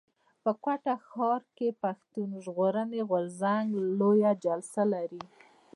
په 0.43 0.51
کوټه 0.63 0.95
ښار 1.07 1.41
کښي 1.55 1.69
پښتون 1.83 2.29
ژغورني 2.43 3.01
غورځنګ 3.09 3.67
لويه 3.99 4.31
جلسه 4.43 4.83
لري. 4.93 5.23